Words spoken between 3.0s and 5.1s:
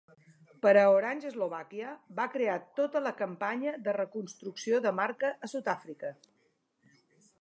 la campanya de reconstrucció de